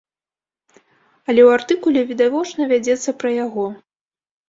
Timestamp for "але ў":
0.77-1.59